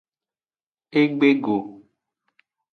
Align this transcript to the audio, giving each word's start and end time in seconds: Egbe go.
Egbe 0.99 1.29
go. 1.43 1.55